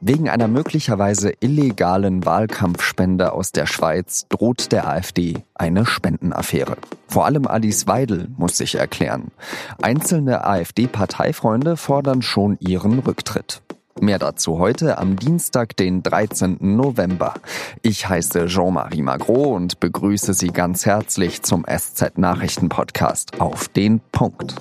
Wegen 0.00 0.28
einer 0.28 0.46
möglicherweise 0.46 1.32
illegalen 1.40 2.24
Wahlkampfspende 2.24 3.32
aus 3.32 3.50
der 3.50 3.66
Schweiz 3.66 4.26
droht 4.28 4.70
der 4.70 4.86
AfD 4.88 5.42
eine 5.54 5.86
Spendenaffäre. 5.86 6.76
Vor 7.08 7.26
allem 7.26 7.48
Alice 7.48 7.88
Weidel 7.88 8.28
muss 8.36 8.56
sich 8.56 8.76
erklären. 8.76 9.32
Einzelne 9.82 10.44
AfD-Parteifreunde 10.44 11.76
fordern 11.76 12.22
schon 12.22 12.56
ihren 12.60 13.00
Rücktritt. 13.00 13.60
Mehr 14.00 14.20
dazu 14.20 14.60
heute 14.60 14.98
am 14.98 15.16
Dienstag, 15.16 15.76
den 15.76 16.04
13. 16.04 16.58
November. 16.60 17.34
Ich 17.82 18.08
heiße 18.08 18.46
Jean-Marie 18.46 19.02
Magro 19.02 19.56
und 19.56 19.80
begrüße 19.80 20.34
Sie 20.34 20.48
ganz 20.48 20.86
herzlich 20.86 21.42
zum 21.42 21.64
SZ-Nachrichten-Podcast 21.66 23.40
auf 23.40 23.66
den 23.68 24.00
Punkt. 24.12 24.54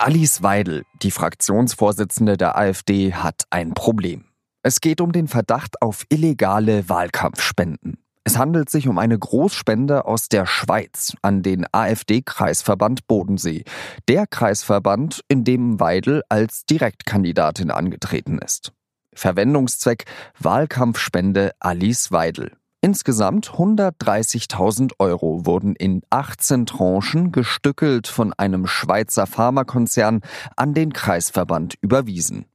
Alice 0.00 0.44
Weidel, 0.44 0.84
die 1.02 1.10
Fraktionsvorsitzende 1.10 2.36
der 2.36 2.56
AfD, 2.56 3.14
hat 3.14 3.42
ein 3.50 3.74
Problem. 3.74 4.26
Es 4.62 4.80
geht 4.80 5.00
um 5.00 5.10
den 5.10 5.26
Verdacht 5.26 5.82
auf 5.82 6.04
illegale 6.08 6.88
Wahlkampfspenden. 6.88 7.98
Es 8.22 8.38
handelt 8.38 8.70
sich 8.70 8.86
um 8.86 8.96
eine 8.96 9.18
Großspende 9.18 10.04
aus 10.04 10.28
der 10.28 10.46
Schweiz 10.46 11.16
an 11.22 11.42
den 11.42 11.66
AfD-Kreisverband 11.72 13.08
Bodensee, 13.08 13.64
der 14.06 14.28
Kreisverband, 14.28 15.24
in 15.26 15.42
dem 15.42 15.80
Weidel 15.80 16.22
als 16.28 16.64
Direktkandidatin 16.64 17.72
angetreten 17.72 18.38
ist. 18.38 18.72
Verwendungszweck 19.14 20.04
Wahlkampfspende 20.38 21.50
Alice 21.58 22.12
Weidel. 22.12 22.57
Insgesamt 22.80 23.50
130.000 23.50 24.92
Euro 25.00 25.44
wurden 25.44 25.74
in 25.74 26.02
18 26.10 26.64
Tranchen 26.64 27.32
gestückelt 27.32 28.06
von 28.06 28.32
einem 28.32 28.68
Schweizer 28.68 29.26
Pharmakonzern 29.26 30.20
an 30.54 30.74
den 30.74 30.92
Kreisverband 30.92 31.74
überwiesen. 31.80 32.46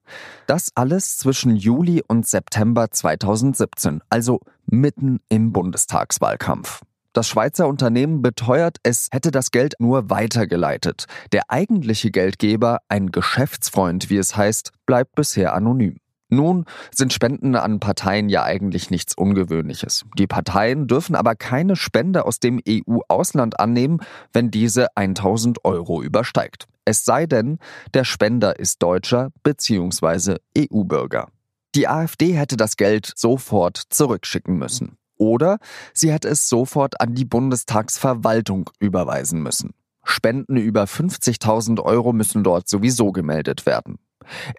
Das 0.48 0.70
alles 0.76 1.18
zwischen 1.18 1.58
Juli 1.58 2.02
und 2.08 2.26
September 2.26 2.90
2017, 2.90 4.00
also 4.10 4.40
mitten 4.66 5.20
im 5.28 5.52
Bundestagswahlkampf. 5.52 6.84
Das 7.12 7.28
Schweizer 7.28 7.68
Unternehmen 7.68 8.22
beteuert, 8.22 8.78
es 8.82 9.10
hätte 9.12 9.30
das 9.30 9.52
Geld 9.52 9.76
nur 9.78 10.10
weitergeleitet. 10.10 11.06
Der 11.34 11.44
eigentliche 11.50 12.12
Geldgeber, 12.12 12.80
ein 12.88 13.12
Geschäftsfreund, 13.12 14.10
wie 14.10 14.18
es 14.18 14.38
heißt, 14.38 14.72
bleibt 14.86 15.16
bisher 15.16 15.54
anonym. 15.54 15.98
Nun 16.36 16.66
sind 16.94 17.14
Spenden 17.14 17.56
an 17.56 17.80
Parteien 17.80 18.30
ja 18.30 18.44
eigentlich 18.44 18.90
nichts 18.90 19.16
Ungewöhnliches. 19.16 20.06
Die 20.18 20.28
Parteien 20.28 20.88
dürfen 20.88 21.16
aber 21.16 21.36
keine 21.36 21.76
Spende 21.76 22.26
aus 22.26 22.40
dem 22.40 22.62
EU-Ausland 22.68 23.60
annehmen, 23.60 24.02
wenn 24.32 24.52
diese 24.52 24.96
1000 24.96 25.64
Euro 25.66 26.02
übersteigt. 26.02 26.68
Es 26.86 27.06
sei 27.06 27.26
denn, 27.26 27.60
der 27.94 28.04
Spender 28.04 28.60
ist 28.60 28.84
Deutscher 28.84 29.30
bzw. 29.44 30.38
EU-Bürger. 30.58 31.30
Die 31.76 31.88
AfD 31.88 32.34
hätte 32.34 32.58
das 32.58 32.78
Geld 32.78 33.12
sofort 33.16 33.82
zurückschicken 33.90 34.58
müssen. 34.58 34.98
Oder 35.18 35.60
sie 35.94 36.12
hätte 36.12 36.28
es 36.28 36.50
sofort 36.50 37.00
an 37.00 37.16
die 37.16 37.26
Bundestagsverwaltung 37.26 38.70
überweisen 38.80 39.42
müssen. 39.42 39.74
Spenden 40.04 40.58
über 40.58 40.84
50.000 40.84 41.82
Euro 41.82 42.12
müssen 42.12 42.44
dort 42.44 42.68
sowieso 42.68 43.12
gemeldet 43.12 43.66
werden. 43.66 44.00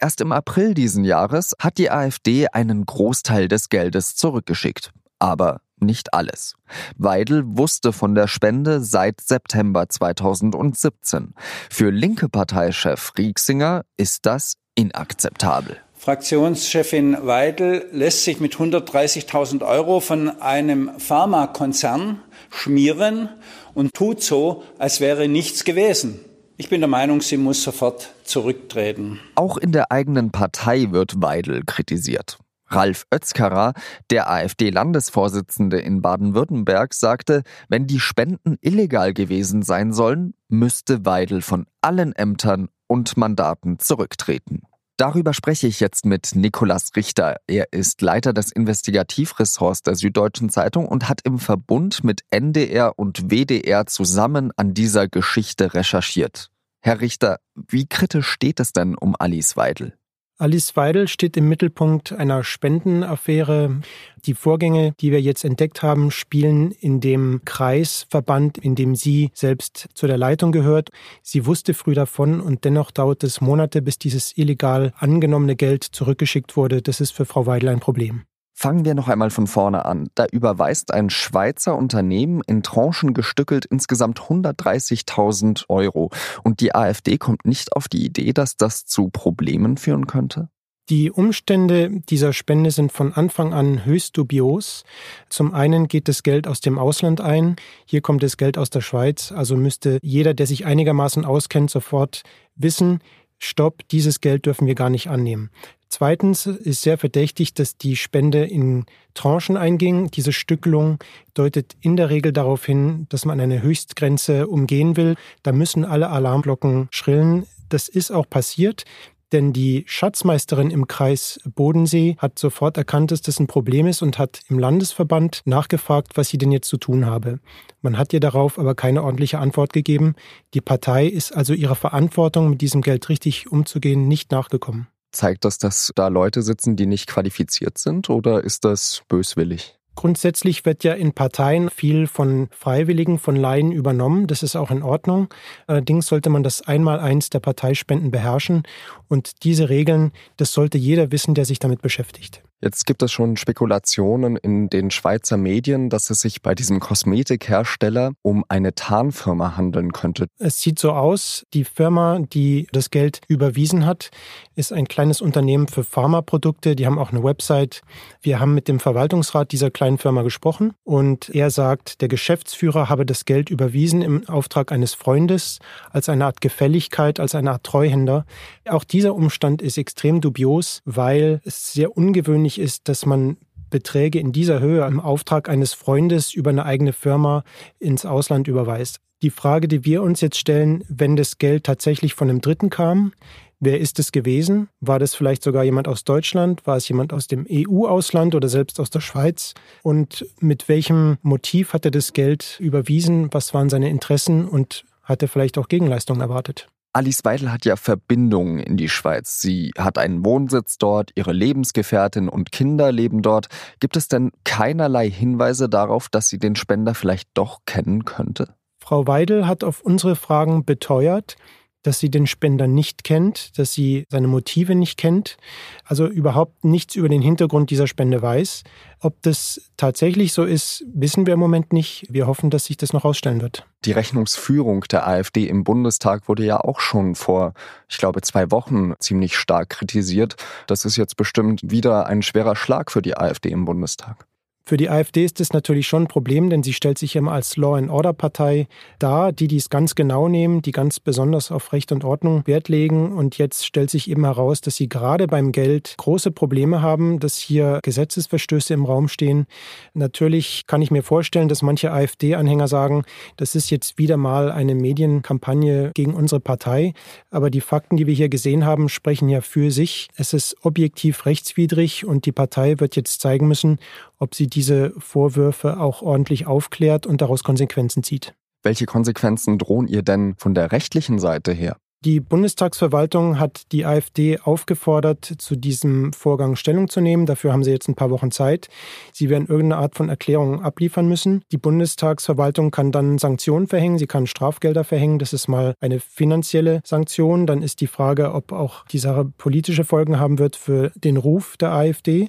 Erst 0.00 0.20
im 0.20 0.32
April 0.32 0.74
diesen 0.74 1.04
Jahres 1.04 1.54
hat 1.58 1.78
die 1.78 1.90
AfD 1.90 2.48
einen 2.48 2.86
Großteil 2.86 3.48
des 3.48 3.68
Geldes 3.68 4.16
zurückgeschickt. 4.16 4.90
Aber 5.18 5.60
nicht 5.78 6.14
alles. 6.14 6.54
Weidel 6.96 7.44
wusste 7.46 7.92
von 7.92 8.14
der 8.14 8.26
Spende 8.26 8.80
seit 8.80 9.20
September 9.20 9.88
2017. 9.88 11.34
Für 11.70 11.90
linke 11.90 12.28
Parteichef 12.28 13.12
Rieksinger 13.18 13.84
ist 13.96 14.26
das 14.26 14.54
inakzeptabel. 14.74 15.76
Fraktionschefin 15.94 17.16
Weidel 17.22 17.86
lässt 17.90 18.24
sich 18.24 18.38
mit 18.38 18.56
130.000 18.56 19.66
Euro 19.66 20.00
von 20.00 20.28
einem 20.40 20.90
Pharmakonzern 20.98 22.20
schmieren 22.50 23.30
und 23.72 23.94
tut 23.94 24.22
so, 24.22 24.64
als 24.78 25.00
wäre 25.00 25.28
nichts 25.28 25.64
gewesen. 25.64 26.20
Ich 26.56 26.68
bin 26.68 26.80
der 26.80 26.88
Meinung, 26.88 27.20
sie 27.20 27.36
muss 27.36 27.64
sofort 27.64 28.14
zurücktreten. 28.22 29.18
Auch 29.34 29.56
in 29.56 29.72
der 29.72 29.90
eigenen 29.90 30.30
Partei 30.30 30.92
wird 30.92 31.20
Weidel 31.20 31.64
kritisiert. 31.64 32.38
Ralf 32.68 33.06
Oezkarer, 33.12 33.74
der 34.10 34.30
AfD-Landesvorsitzende 34.30 35.80
in 35.80 36.00
Baden-Württemberg, 36.00 36.94
sagte, 36.94 37.42
wenn 37.68 37.88
die 37.88 37.98
Spenden 37.98 38.56
illegal 38.60 39.12
gewesen 39.12 39.62
sein 39.62 39.92
sollen, 39.92 40.34
müsste 40.48 41.04
Weidel 41.04 41.42
von 41.42 41.66
allen 41.82 42.14
Ämtern 42.14 42.68
und 42.86 43.16
Mandaten 43.16 43.80
zurücktreten. 43.80 44.62
Darüber 44.96 45.34
spreche 45.34 45.66
ich 45.66 45.80
jetzt 45.80 46.06
mit 46.06 46.36
Nikolas 46.36 46.90
Richter. 46.94 47.38
Er 47.48 47.72
ist 47.72 48.00
Leiter 48.00 48.32
des 48.32 48.52
Investigativressorts 48.52 49.82
der 49.82 49.96
Süddeutschen 49.96 50.50
Zeitung 50.50 50.86
und 50.86 51.08
hat 51.08 51.20
im 51.24 51.40
Verbund 51.40 52.04
mit 52.04 52.20
NDR 52.30 52.96
und 52.96 53.28
WDR 53.28 53.86
zusammen 53.86 54.52
an 54.56 54.72
dieser 54.72 55.08
Geschichte 55.08 55.74
recherchiert. 55.74 56.50
Herr 56.80 57.00
Richter, 57.00 57.40
wie 57.56 57.86
kritisch 57.88 58.28
steht 58.28 58.60
es 58.60 58.72
denn 58.72 58.94
um 58.94 59.16
Alice 59.18 59.56
Weidel? 59.56 59.98
Alice 60.36 60.74
Weidel 60.74 61.06
steht 61.06 61.36
im 61.36 61.48
Mittelpunkt 61.48 62.12
einer 62.12 62.42
Spendenaffäre. 62.42 63.80
Die 64.26 64.34
Vorgänge, 64.34 64.92
die 65.00 65.12
wir 65.12 65.20
jetzt 65.20 65.44
entdeckt 65.44 65.82
haben, 65.82 66.10
spielen 66.10 66.72
in 66.72 67.00
dem 67.00 67.42
Kreisverband, 67.44 68.58
in 68.58 68.74
dem 68.74 68.96
sie 68.96 69.30
selbst 69.32 69.88
zu 69.94 70.08
der 70.08 70.18
Leitung 70.18 70.50
gehört. 70.50 70.90
Sie 71.22 71.46
wusste 71.46 71.72
früh 71.72 71.94
davon 71.94 72.40
und 72.40 72.64
dennoch 72.64 72.90
dauert 72.90 73.22
es 73.22 73.40
Monate, 73.40 73.80
bis 73.80 73.96
dieses 73.96 74.36
illegal 74.36 74.92
angenommene 74.98 75.54
Geld 75.54 75.84
zurückgeschickt 75.84 76.56
wurde. 76.56 76.82
Das 76.82 77.00
ist 77.00 77.12
für 77.12 77.26
Frau 77.26 77.46
Weidel 77.46 77.68
ein 77.68 77.80
Problem. 77.80 78.24
Fangen 78.56 78.84
wir 78.84 78.94
noch 78.94 79.08
einmal 79.08 79.30
von 79.30 79.48
vorne 79.48 79.84
an. 79.84 80.08
Da 80.14 80.26
überweist 80.30 80.94
ein 80.94 81.10
Schweizer 81.10 81.76
Unternehmen 81.76 82.40
in 82.46 82.62
Tranchen 82.62 83.12
gestückelt 83.12 83.64
insgesamt 83.64 84.20
130.000 84.20 85.64
Euro. 85.68 86.10
Und 86.44 86.60
die 86.60 86.72
AfD 86.72 87.18
kommt 87.18 87.44
nicht 87.44 87.72
auf 87.74 87.88
die 87.88 88.04
Idee, 88.04 88.32
dass 88.32 88.56
das 88.56 88.86
zu 88.86 89.10
Problemen 89.10 89.76
führen 89.76 90.06
könnte? 90.06 90.48
Die 90.88 91.10
Umstände 91.10 92.02
dieser 92.08 92.32
Spende 92.32 92.70
sind 92.70 92.92
von 92.92 93.12
Anfang 93.12 93.54
an 93.54 93.84
höchst 93.84 94.16
dubios. 94.16 94.84
Zum 95.30 95.52
einen 95.52 95.88
geht 95.88 96.08
das 96.08 96.22
Geld 96.22 96.46
aus 96.46 96.60
dem 96.60 96.78
Ausland 96.78 97.20
ein. 97.22 97.56
Hier 97.86 98.02
kommt 98.02 98.22
das 98.22 98.36
Geld 98.36 98.56
aus 98.56 98.70
der 98.70 98.82
Schweiz. 98.82 99.32
Also 99.32 99.56
müsste 99.56 99.98
jeder, 100.02 100.32
der 100.32 100.46
sich 100.46 100.64
einigermaßen 100.64 101.24
auskennt, 101.24 101.70
sofort 101.70 102.22
wissen, 102.54 103.00
Stopp, 103.38 103.80
dieses 103.90 104.20
Geld 104.20 104.46
dürfen 104.46 104.66
wir 104.66 104.74
gar 104.74 104.90
nicht 104.90 105.08
annehmen. 105.08 105.50
Zweitens 105.96 106.46
ist 106.46 106.82
sehr 106.82 106.98
verdächtig, 106.98 107.54
dass 107.54 107.76
die 107.76 107.94
Spende 107.94 108.44
in 108.44 108.84
Tranchen 109.14 109.56
einging. 109.56 110.10
Diese 110.10 110.32
Stückelung 110.32 110.98
deutet 111.34 111.76
in 111.82 111.94
der 111.94 112.10
Regel 112.10 112.32
darauf 112.32 112.64
hin, 112.64 113.06
dass 113.10 113.24
man 113.24 113.38
eine 113.38 113.62
Höchstgrenze 113.62 114.48
umgehen 114.48 114.96
will. 114.96 115.14
Da 115.44 115.52
müssen 115.52 115.84
alle 115.84 116.10
Alarmglocken 116.10 116.88
schrillen. 116.90 117.46
Das 117.68 117.86
ist 117.86 118.10
auch 118.10 118.28
passiert. 118.28 118.82
Denn 119.30 119.52
die 119.52 119.84
Schatzmeisterin 119.86 120.72
im 120.72 120.88
Kreis 120.88 121.38
Bodensee 121.44 122.16
hat 122.18 122.40
sofort 122.40 122.76
erkannt, 122.76 123.12
dass 123.12 123.22
das 123.22 123.38
ein 123.38 123.46
Problem 123.46 123.86
ist 123.86 124.02
und 124.02 124.18
hat 124.18 124.40
im 124.48 124.58
Landesverband 124.58 125.42
nachgefragt, 125.44 126.16
was 126.16 126.28
sie 126.28 126.38
denn 126.38 126.50
jetzt 126.50 126.68
zu 126.68 126.76
tun 126.76 127.06
habe. 127.06 127.38
Man 127.82 127.98
hat 127.98 128.12
ihr 128.12 128.18
darauf 128.18 128.58
aber 128.58 128.74
keine 128.74 129.04
ordentliche 129.04 129.38
Antwort 129.38 129.72
gegeben. 129.72 130.16
Die 130.54 130.60
Partei 130.60 131.06
ist 131.06 131.36
also 131.36 131.54
ihrer 131.54 131.76
Verantwortung, 131.76 132.50
mit 132.50 132.62
diesem 132.62 132.80
Geld 132.80 133.08
richtig 133.08 133.52
umzugehen, 133.52 134.08
nicht 134.08 134.32
nachgekommen. 134.32 134.88
Zeigt 135.14 135.44
das, 135.44 135.58
dass 135.58 135.92
da 135.94 136.08
Leute 136.08 136.42
sitzen, 136.42 136.76
die 136.76 136.86
nicht 136.86 137.06
qualifiziert 137.06 137.78
sind 137.78 138.10
oder 138.10 138.42
ist 138.42 138.64
das 138.64 139.02
böswillig? 139.08 139.78
Grundsätzlich 139.94 140.64
wird 140.64 140.82
ja 140.82 140.92
in 140.94 141.12
Parteien 141.12 141.70
viel 141.70 142.08
von 142.08 142.48
Freiwilligen, 142.50 143.18
von 143.18 143.36
Laien 143.36 143.70
übernommen. 143.70 144.26
Das 144.26 144.42
ist 144.42 144.56
auch 144.56 144.72
in 144.72 144.82
Ordnung. 144.82 145.28
Allerdings 145.68 146.08
sollte 146.08 146.30
man 146.30 146.42
das 146.42 146.62
Einmaleins 146.62 147.30
der 147.30 147.38
Parteispenden 147.38 148.10
beherrschen. 148.10 148.64
Und 149.08 149.44
diese 149.44 149.68
Regeln, 149.68 150.10
das 150.36 150.52
sollte 150.52 150.78
jeder 150.78 151.12
wissen, 151.12 151.34
der 151.34 151.44
sich 151.44 151.60
damit 151.60 151.80
beschäftigt. 151.80 152.42
Jetzt 152.60 152.86
gibt 152.86 153.02
es 153.02 153.12
schon 153.12 153.36
Spekulationen 153.36 154.36
in 154.36 154.70
den 154.70 154.90
Schweizer 154.90 155.36
Medien, 155.36 155.90
dass 155.90 156.08
es 156.08 156.22
sich 156.22 156.40
bei 156.40 156.54
diesem 156.54 156.80
Kosmetikhersteller 156.80 158.12
um 158.22 158.42
eine 158.48 158.74
Tarnfirma 158.74 159.56
handeln 159.56 159.92
könnte. 159.92 160.28
Es 160.38 160.62
sieht 160.62 160.78
so 160.78 160.92
aus, 160.92 161.44
die 161.52 161.64
Firma, 161.64 162.20
die 162.20 162.66
das 162.72 162.90
Geld 162.90 163.20
überwiesen 163.28 163.84
hat, 163.84 164.10
ist 164.54 164.72
ein 164.72 164.88
kleines 164.88 165.20
Unternehmen 165.20 165.68
für 165.68 165.84
Pharmaprodukte. 165.84 166.74
Die 166.74 166.86
haben 166.86 166.98
auch 166.98 167.12
eine 167.12 167.22
Website. 167.22 167.82
Wir 168.22 168.40
haben 168.40 168.54
mit 168.54 168.68
dem 168.68 168.80
Verwaltungsrat 168.80 169.52
dieser 169.52 169.70
kleinen 169.70 169.98
Firma 169.98 170.22
gesprochen 170.22 170.72
und 170.84 171.28
er 171.34 171.50
sagt, 171.50 172.00
der 172.00 172.08
Geschäftsführer 172.08 172.88
habe 172.88 173.04
das 173.04 173.26
Geld 173.26 173.50
überwiesen 173.50 174.00
im 174.00 174.26
Auftrag 174.28 174.72
eines 174.72 174.94
Freundes 174.94 175.58
als 175.90 176.08
eine 176.08 176.24
Art 176.24 176.40
Gefälligkeit, 176.40 177.20
als 177.20 177.34
eine 177.34 177.50
Art 177.52 177.64
Treuhänder. 177.64 178.24
Auch 178.66 178.84
dieser 178.84 179.14
Umstand 179.14 179.60
ist 179.60 179.76
extrem 179.76 180.22
dubios, 180.22 180.80
weil 180.86 181.40
es 181.44 181.72
sehr 181.72 181.96
ungewöhnlich 181.96 182.43
notwendig 182.44 182.58
ist, 182.58 182.88
dass 182.88 183.06
man 183.06 183.36
Beträge 183.70 184.20
in 184.20 184.32
dieser 184.32 184.60
Höhe 184.60 184.86
im 184.86 185.00
Auftrag 185.00 185.48
eines 185.48 185.72
Freundes 185.72 186.34
über 186.34 186.50
eine 186.50 186.64
eigene 186.64 186.92
Firma 186.92 187.42
ins 187.78 188.04
Ausland 188.04 188.46
überweist. 188.48 189.00
Die 189.22 189.30
Frage, 189.30 189.68
die 189.68 189.84
wir 189.84 190.02
uns 190.02 190.20
jetzt 190.20 190.36
stellen, 190.36 190.84
wenn 190.88 191.16
das 191.16 191.38
Geld 191.38 191.64
tatsächlich 191.64 192.14
von 192.14 192.28
einem 192.28 192.40
Dritten 192.40 192.68
kam, 192.68 193.12
wer 193.60 193.80
ist 193.80 193.98
es 193.98 194.12
gewesen? 194.12 194.68
War 194.80 194.98
das 194.98 195.14
vielleicht 195.14 195.42
sogar 195.42 195.64
jemand 195.64 195.88
aus 195.88 196.04
Deutschland? 196.04 196.66
War 196.66 196.76
es 196.76 196.86
jemand 196.88 197.12
aus 197.14 197.26
dem 197.26 197.46
EU-Ausland 197.50 198.34
oder 198.34 198.48
selbst 198.48 198.78
aus 198.78 198.90
der 198.90 199.00
Schweiz? 199.00 199.54
Und 199.82 200.26
mit 200.40 200.68
welchem 200.68 201.16
Motiv 201.22 201.72
hat 201.72 201.86
er 201.86 201.90
das 201.90 202.12
Geld 202.12 202.58
überwiesen? 202.60 203.32
Was 203.32 203.54
waren 203.54 203.70
seine 203.70 203.88
Interessen 203.88 204.46
und 204.46 204.84
hat 205.02 205.22
er 205.22 205.28
vielleicht 205.28 205.56
auch 205.56 205.68
Gegenleistungen 205.68 206.20
erwartet? 206.20 206.68
Alice 206.96 207.24
Weidel 207.24 207.50
hat 207.50 207.64
ja 207.64 207.74
Verbindungen 207.74 208.60
in 208.60 208.76
die 208.76 208.88
Schweiz. 208.88 209.40
Sie 209.40 209.72
hat 209.76 209.98
einen 209.98 210.24
Wohnsitz 210.24 210.78
dort, 210.78 211.10
ihre 211.16 211.32
Lebensgefährtin 211.32 212.28
und 212.28 212.52
Kinder 212.52 212.92
leben 212.92 213.20
dort. 213.20 213.48
Gibt 213.80 213.96
es 213.96 214.06
denn 214.06 214.30
keinerlei 214.44 215.10
Hinweise 215.10 215.68
darauf, 215.68 216.08
dass 216.08 216.28
sie 216.28 216.38
den 216.38 216.54
Spender 216.54 216.94
vielleicht 216.94 217.30
doch 217.34 217.62
kennen 217.66 218.04
könnte? 218.04 218.54
Frau 218.78 219.08
Weidel 219.08 219.48
hat 219.48 219.64
auf 219.64 219.80
unsere 219.80 220.14
Fragen 220.14 220.64
beteuert, 220.64 221.36
dass 221.84 222.00
sie 222.00 222.10
den 222.10 222.26
Spender 222.26 222.66
nicht 222.66 223.04
kennt, 223.04 223.56
dass 223.58 223.72
sie 223.72 224.06
seine 224.08 224.26
Motive 224.26 224.74
nicht 224.74 224.98
kennt, 224.98 225.36
also 225.84 226.06
überhaupt 226.06 226.64
nichts 226.64 226.96
über 226.96 227.08
den 227.08 227.22
Hintergrund 227.22 227.70
dieser 227.70 227.86
Spende 227.86 228.20
weiß. 228.20 228.64
Ob 229.00 229.20
das 229.22 229.60
tatsächlich 229.76 230.32
so 230.32 230.44
ist, 230.44 230.84
wissen 230.92 231.26
wir 231.26 231.34
im 231.34 231.40
Moment 231.40 231.72
nicht. 231.72 232.06
Wir 232.08 232.26
hoffen, 232.26 232.48
dass 232.50 232.64
sich 232.64 232.78
das 232.78 232.94
noch 232.94 233.04
ausstellen 233.04 233.42
wird. 233.42 233.66
Die 233.84 233.92
Rechnungsführung 233.92 234.80
der 234.90 235.06
AfD 235.06 235.46
im 235.46 235.62
Bundestag 235.62 236.26
wurde 236.26 236.44
ja 236.44 236.58
auch 236.58 236.80
schon 236.80 237.14
vor, 237.14 237.52
ich 237.88 237.98
glaube, 237.98 238.22
zwei 238.22 238.50
Wochen 238.50 238.94
ziemlich 238.98 239.36
stark 239.36 239.68
kritisiert. 239.68 240.36
Das 240.66 240.86
ist 240.86 240.96
jetzt 240.96 241.16
bestimmt 241.16 241.60
wieder 241.62 242.06
ein 242.06 242.22
schwerer 242.22 242.56
Schlag 242.56 242.90
für 242.90 243.02
die 243.02 243.16
AfD 243.16 243.50
im 243.50 243.66
Bundestag. 243.66 244.26
Für 244.66 244.78
die 244.78 244.88
AfD 244.88 245.26
ist 245.26 245.40
das 245.40 245.52
natürlich 245.52 245.86
schon 245.86 246.04
ein 246.04 246.08
Problem, 246.08 246.48
denn 246.48 246.62
sie 246.62 246.72
stellt 246.72 246.96
sich 246.96 247.16
immer 247.16 247.32
als 247.32 247.58
Law-and-Order-Partei 247.58 248.66
dar, 248.98 249.30
die 249.30 249.46
dies 249.46 249.68
ganz 249.68 249.94
genau 249.94 250.26
nehmen, 250.26 250.62
die 250.62 250.72
ganz 250.72 251.00
besonders 251.00 251.52
auf 251.52 251.74
Recht 251.74 251.92
und 251.92 252.02
Ordnung 252.02 252.46
Wert 252.46 252.70
legen. 252.70 253.12
Und 253.12 253.36
jetzt 253.36 253.66
stellt 253.66 253.90
sich 253.90 254.08
eben 254.08 254.24
heraus, 254.24 254.62
dass 254.62 254.76
sie 254.76 254.88
gerade 254.88 255.26
beim 255.26 255.52
Geld 255.52 255.94
große 255.98 256.30
Probleme 256.30 256.80
haben, 256.80 257.20
dass 257.20 257.36
hier 257.36 257.80
Gesetzesverstöße 257.82 258.72
im 258.72 258.86
Raum 258.86 259.08
stehen. 259.08 259.44
Natürlich 259.92 260.66
kann 260.66 260.80
ich 260.80 260.90
mir 260.90 261.02
vorstellen, 261.02 261.48
dass 261.48 261.60
manche 261.60 261.92
AfD-Anhänger 261.92 262.66
sagen, 262.66 263.02
das 263.36 263.54
ist 263.54 263.68
jetzt 263.68 263.98
wieder 263.98 264.16
mal 264.16 264.50
eine 264.50 264.74
Medienkampagne 264.74 265.90
gegen 265.94 266.14
unsere 266.14 266.40
Partei. 266.40 266.94
Aber 267.30 267.50
die 267.50 267.60
Fakten, 267.60 267.98
die 267.98 268.06
wir 268.06 268.14
hier 268.14 268.30
gesehen 268.30 268.64
haben, 268.64 268.88
sprechen 268.88 269.28
ja 269.28 269.42
für 269.42 269.70
sich. 269.70 270.08
Es 270.16 270.32
ist 270.32 270.56
objektiv 270.62 271.26
rechtswidrig 271.26 272.06
und 272.06 272.24
die 272.24 272.32
Partei 272.32 272.80
wird 272.80 272.96
jetzt 272.96 273.20
zeigen 273.20 273.46
müssen, 273.46 273.78
ob 274.18 274.34
sie 274.34 274.46
diese 274.46 274.92
Vorwürfe 274.98 275.80
auch 275.80 276.02
ordentlich 276.02 276.46
aufklärt 276.46 277.06
und 277.06 277.20
daraus 277.20 277.44
Konsequenzen 277.44 278.02
zieht. 278.02 278.34
Welche 278.62 278.86
Konsequenzen 278.86 279.58
drohen 279.58 279.88
ihr 279.88 280.02
denn 280.02 280.34
von 280.38 280.54
der 280.54 280.72
rechtlichen 280.72 281.18
Seite 281.18 281.52
her? 281.52 281.76
Die 282.04 282.20
Bundestagsverwaltung 282.20 283.38
hat 283.38 283.72
die 283.72 283.86
AfD 283.86 284.38
aufgefordert, 284.38 285.24
zu 285.38 285.56
diesem 285.56 286.12
Vorgang 286.12 286.54
Stellung 286.54 286.90
zu 286.90 287.00
nehmen. 287.00 287.24
Dafür 287.24 287.54
haben 287.54 287.64
sie 287.64 287.70
jetzt 287.70 287.88
ein 287.88 287.94
paar 287.94 288.10
Wochen 288.10 288.30
Zeit. 288.30 288.68
Sie 289.14 289.30
werden 289.30 289.46
irgendeine 289.46 289.80
Art 289.80 289.94
von 289.94 290.10
Erklärung 290.10 290.62
abliefern 290.62 291.08
müssen. 291.08 291.40
Die 291.50 291.56
Bundestagsverwaltung 291.56 292.70
kann 292.70 292.92
dann 292.92 293.16
Sanktionen 293.16 293.68
verhängen. 293.68 293.96
Sie 293.96 294.06
kann 294.06 294.26
Strafgelder 294.26 294.84
verhängen. 294.84 295.18
Das 295.18 295.32
ist 295.32 295.48
mal 295.48 295.72
eine 295.80 295.98
finanzielle 295.98 296.82
Sanktion. 296.84 297.46
Dann 297.46 297.62
ist 297.62 297.80
die 297.80 297.86
Frage, 297.86 298.34
ob 298.34 298.52
auch 298.52 298.84
die 298.88 298.98
Sache 298.98 299.24
politische 299.38 299.84
Folgen 299.84 300.20
haben 300.20 300.38
wird 300.38 300.56
für 300.56 300.92
den 300.96 301.16
Ruf 301.16 301.56
der 301.56 301.72
AfD. 301.72 302.28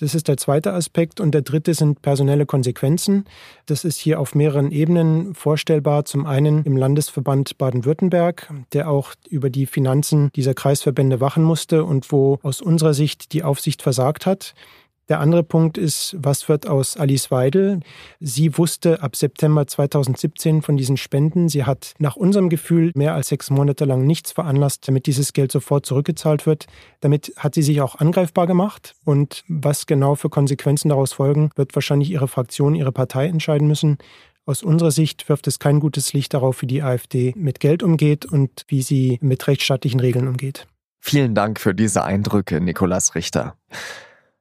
Das 0.00 0.14
ist 0.14 0.28
der 0.28 0.38
zweite 0.38 0.72
Aspekt. 0.72 1.20
Und 1.20 1.32
der 1.32 1.42
dritte 1.42 1.74
sind 1.74 2.02
personelle 2.02 2.46
Konsequenzen. 2.46 3.26
Das 3.66 3.84
ist 3.84 3.98
hier 3.98 4.18
auf 4.18 4.34
mehreren 4.34 4.72
Ebenen 4.72 5.34
vorstellbar. 5.34 6.06
Zum 6.06 6.26
einen 6.26 6.64
im 6.64 6.76
Landesverband 6.76 7.58
Baden-Württemberg, 7.58 8.52
der 8.72 8.90
auch 8.90 9.12
über 9.28 9.50
die 9.50 9.66
Finanzen 9.66 10.30
dieser 10.34 10.54
Kreisverbände 10.54 11.20
wachen 11.20 11.44
musste 11.44 11.84
und 11.84 12.10
wo 12.10 12.38
aus 12.42 12.62
unserer 12.62 12.94
Sicht 12.94 13.32
die 13.32 13.44
Aufsicht 13.44 13.82
versagt 13.82 14.24
hat. 14.24 14.54
Der 15.10 15.18
andere 15.18 15.42
Punkt 15.42 15.76
ist, 15.76 16.14
was 16.20 16.48
wird 16.48 16.68
aus 16.68 16.96
Alice 16.96 17.32
Weidel? 17.32 17.80
Sie 18.20 18.56
wusste 18.56 19.02
ab 19.02 19.16
September 19.16 19.66
2017 19.66 20.62
von 20.62 20.76
diesen 20.76 20.96
Spenden. 20.96 21.48
Sie 21.48 21.64
hat 21.64 21.94
nach 21.98 22.14
unserem 22.14 22.48
Gefühl 22.48 22.92
mehr 22.94 23.14
als 23.14 23.26
sechs 23.26 23.50
Monate 23.50 23.86
lang 23.86 24.06
nichts 24.06 24.30
veranlasst, 24.30 24.86
damit 24.86 25.06
dieses 25.06 25.32
Geld 25.32 25.50
sofort 25.50 25.84
zurückgezahlt 25.84 26.46
wird. 26.46 26.66
Damit 27.00 27.32
hat 27.36 27.56
sie 27.56 27.62
sich 27.62 27.80
auch 27.80 27.96
angreifbar 27.96 28.46
gemacht. 28.46 28.94
Und 29.04 29.42
was 29.48 29.86
genau 29.86 30.14
für 30.14 30.30
Konsequenzen 30.30 30.90
daraus 30.90 31.12
folgen, 31.12 31.50
wird 31.56 31.74
wahrscheinlich 31.74 32.12
ihre 32.12 32.28
Fraktion, 32.28 32.76
ihre 32.76 32.92
Partei 32.92 33.26
entscheiden 33.26 33.66
müssen. 33.66 33.98
Aus 34.46 34.62
unserer 34.62 34.92
Sicht 34.92 35.28
wirft 35.28 35.48
es 35.48 35.58
kein 35.58 35.80
gutes 35.80 36.12
Licht 36.12 36.34
darauf, 36.34 36.62
wie 36.62 36.68
die 36.68 36.84
AfD 36.84 37.34
mit 37.36 37.58
Geld 37.58 37.82
umgeht 37.82 38.26
und 38.26 38.64
wie 38.68 38.82
sie 38.82 39.18
mit 39.22 39.48
rechtsstaatlichen 39.48 39.98
Regeln 39.98 40.28
umgeht. 40.28 40.68
Vielen 41.00 41.34
Dank 41.34 41.58
für 41.58 41.74
diese 41.74 42.04
Eindrücke, 42.04 42.60
Nikolas 42.60 43.16
Richter. 43.16 43.56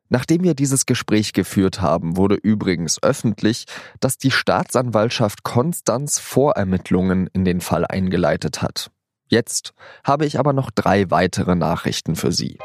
Nachdem 0.10 0.44
wir 0.44 0.56
dieses 0.56 0.86
Gespräch 0.86 1.34
geführt 1.34 1.82
haben, 1.82 2.18
wurde 2.18 2.36
übrigens 2.36 3.02
öffentlich, 3.02 3.66
dass 4.00 4.18
die 4.18 4.32
Staatsanwaltschaft 4.32 5.44
Konstanz 5.44 6.20
Vorermittlungen 6.20 7.28
in 7.34 7.46
den 7.46 7.62
Fall 7.62 7.86
eingeleitet 7.86 8.62
hat. 8.62 8.92
Jetzt 9.28 9.74
habe 10.04 10.26
ich 10.26 10.40
aber 10.40 10.54
noch 10.54 10.72
drei 10.72 11.12
weitere 11.12 11.56
Nachrichten 11.56 12.16
für 12.16 12.32
Sie. 12.32 12.58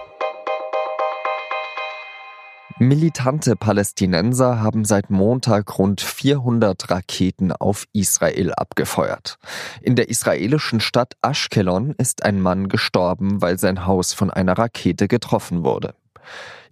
Militante 2.78 3.54
Palästinenser 3.54 4.60
haben 4.60 4.84
seit 4.84 5.08
Montag 5.08 5.78
rund 5.78 6.00
400 6.00 6.90
Raketen 6.90 7.52
auf 7.52 7.84
Israel 7.92 8.52
abgefeuert. 8.52 9.38
In 9.80 9.94
der 9.94 10.08
israelischen 10.08 10.80
Stadt 10.80 11.14
Ashkelon 11.22 11.94
ist 11.98 12.24
ein 12.24 12.40
Mann 12.40 12.68
gestorben, 12.68 13.40
weil 13.40 13.60
sein 13.60 13.86
Haus 13.86 14.12
von 14.12 14.30
einer 14.30 14.58
Rakete 14.58 15.06
getroffen 15.06 15.62
wurde. 15.62 15.94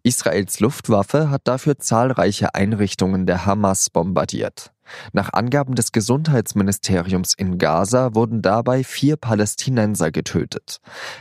Israels 0.02 0.60
Luftwaffe 0.60 1.30
hat 1.30 1.42
dafür 1.44 1.78
zahlreiche 1.78 2.54
Einrichtungen 2.54 3.24
der 3.24 3.46
Hamas 3.46 3.88
bombardiert. 3.88 4.72
Nach 5.12 5.32
Angaben 5.32 5.74
des 5.74 5.92
Gesundheitsministeriums 5.92 7.34
in 7.34 7.56
Gaza 7.56 8.14
wurden 8.14 8.42
dabei 8.42 8.84
vier 8.84 9.16
Palästinenser 9.16 10.10
getötet. 10.10 10.78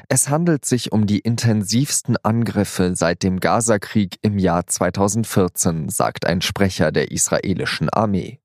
Es 0.09 0.29
handelt 0.29 0.65
sich 0.65 0.91
um 0.91 1.05
die 1.05 1.19
intensivsten 1.19 2.17
Angriffe 2.17 2.95
seit 2.95 3.23
dem 3.23 3.39
Gazakrieg 3.39 4.17
im 4.21 4.39
Jahr 4.39 4.67
2014, 4.67 5.89
sagt 5.89 6.25
ein 6.25 6.41
Sprecher 6.41 6.91
der 6.91 7.11
israelischen 7.11 7.89
Armee. 7.89 8.40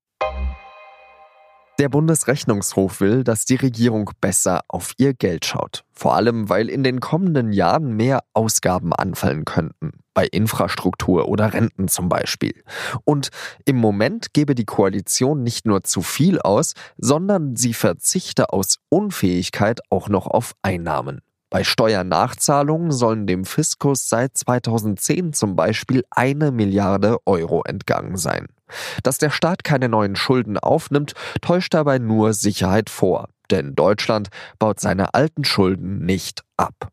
Der 1.79 1.91
Bundesrechnungshof 1.91 3.03
will, 3.03 3.23
dass 3.23 3.45
die 3.45 3.57
Regierung 3.57 4.11
besser 4.23 4.63
auf 4.67 4.93
ihr 4.97 5.13
Geld 5.13 5.45
schaut. 5.45 5.85
Vor 5.93 6.15
allem, 6.15 6.49
weil 6.49 6.71
in 6.71 6.83
den 6.83 7.01
kommenden 7.01 7.53
Jahren 7.53 7.93
mehr 7.93 8.21
Ausgaben 8.33 8.95
anfallen 8.95 9.45
könnten. 9.45 9.93
Bei 10.15 10.27
Infrastruktur 10.27 11.29
oder 11.29 11.53
Renten 11.53 11.89
zum 11.89 12.09
Beispiel. 12.09 12.65
Und 13.05 13.29
im 13.67 13.77
Moment 13.77 14.33
gebe 14.33 14.55
die 14.55 14.65
Koalition 14.65 15.43
nicht 15.43 15.67
nur 15.67 15.85
zu 15.85 16.01
viel 16.01 16.41
aus, 16.41 16.73
sondern 16.97 17.57
sie 17.57 17.75
verzichte 17.75 18.55
aus 18.55 18.79
Unfähigkeit 18.89 19.81
auch 19.91 20.09
noch 20.09 20.27
auf 20.27 20.55
Einnahmen. 20.63 21.21
Bei 21.49 21.63
Steuernachzahlungen 21.63 22.91
sollen 22.91 23.27
dem 23.27 23.45
Fiskus 23.45 24.09
seit 24.09 24.37
2010 24.37 25.33
zum 25.33 25.55
Beispiel 25.55 26.05
eine 26.11 26.51
Milliarde 26.51 27.19
Euro 27.25 27.63
entgangen 27.63 28.17
sein. 28.17 28.47
Dass 29.05 29.19
der 29.19 29.31
Staat 29.31 29.63
keine 29.63 29.89
neuen 29.89 30.17
Schulden 30.17 30.59
aufnimmt, 30.59 31.15
täuscht 31.41 31.73
dabei 31.73 31.99
nur 31.99 32.33
Sicherheit 32.33 32.91
vor, 32.91 33.29
denn 33.53 33.77
Deutschland 33.77 34.29
baut 34.59 34.81
seine 34.81 35.15
alten 35.15 35.45
Schulden 35.45 36.05
nicht 36.05 36.43
ab. 36.57 36.89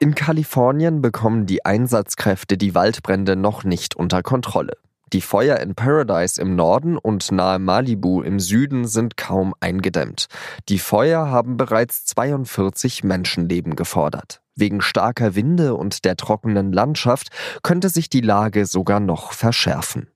In 0.00 0.14
Kalifornien 0.16 1.00
bekommen 1.00 1.46
die 1.46 1.64
Einsatzkräfte 1.64 2.56
die 2.56 2.74
Waldbrände 2.74 3.36
noch 3.36 3.62
nicht 3.62 3.94
unter 3.94 4.22
Kontrolle. 4.22 4.76
Die 5.12 5.20
Feuer 5.22 5.58
in 5.58 5.74
Paradise 5.74 6.40
im 6.40 6.54
Norden 6.54 6.96
und 6.96 7.32
nahe 7.32 7.58
Malibu 7.58 8.22
im 8.22 8.38
Süden 8.38 8.86
sind 8.86 9.16
kaum 9.16 9.54
eingedämmt. 9.58 10.26
Die 10.68 10.78
Feuer 10.78 11.28
haben 11.28 11.56
bereits 11.56 12.04
42 12.04 13.02
Menschenleben 13.02 13.74
gefordert. 13.74 14.40
Wegen 14.54 14.80
starker 14.80 15.34
Winde 15.34 15.74
und 15.74 16.04
der 16.04 16.16
trockenen 16.16 16.72
Landschaft 16.72 17.30
könnte 17.64 17.88
sich 17.88 18.08
die 18.08 18.20
Lage 18.20 18.66
sogar 18.66 19.00
noch 19.00 19.32
verschärfen. 19.32 20.06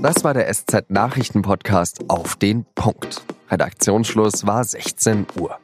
Das 0.00 0.24
war 0.24 0.32
der 0.32 0.50
SZ 0.50 0.88
Nachrichten 0.88 1.42
Podcast 1.42 1.98
auf 2.08 2.36
den 2.36 2.64
Punkt. 2.74 3.22
Redaktionsschluss 3.50 4.46
war 4.46 4.64
16 4.64 5.26
Uhr. 5.38 5.58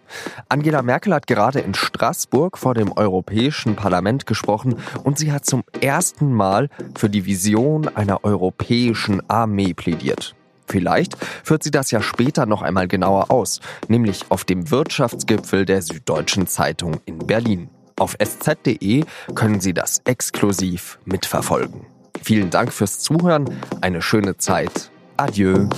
Angela 0.49 0.83
Merkel 0.83 1.14
hat 1.14 1.26
gerade 1.26 1.61
in 1.61 1.75
Straßburg 1.75 2.59
vor 2.59 2.75
dem 2.75 2.93
Europäischen 2.93 3.76
Parlament 3.76 4.26
gesprochen 4.26 4.76
und 5.05 5.19
sie 5.19 5.33
hat 5.33 5.45
zum 5.45 5.64
ersten 5.81 6.33
Mal 6.33 6.69
für 6.97 7.09
die 7.09 7.26
Vision 7.26 7.88
einer 7.88 8.25
europäischen 8.25 9.28
Armee 9.28 9.75
plädiert. 9.75 10.35
Vielleicht 10.66 11.16
führt 11.45 11.62
sie 11.62 11.71
das 11.71 11.90
ja 11.90 12.02
später 12.02 12.45
noch 12.45 12.62
einmal 12.62 12.88
genauer 12.88 13.31
aus, 13.31 13.61
nämlich 13.88 14.25
auf 14.31 14.45
dem 14.45 14.71
Wirtschaftsgipfel 14.71 15.64
der 15.64 15.83
Süddeutschen 15.83 16.47
Zeitung 16.49 17.00
in 17.05 17.19
Berlin. 17.19 17.71
Auf 17.99 18.16
sz.de 18.19 19.05
können 19.35 19.61
Sie 19.61 19.73
das 19.73 20.02
exklusiv 20.05 20.99
mitverfolgen. 21.05 21.87
Vielen 22.23 22.50
Dank 22.50 22.73
fürs 22.73 22.99
Zuhören, 22.99 23.49
eine 23.81 24.02
schöne 24.02 24.37
Zeit 24.37 24.90
Adieu. 25.16 25.69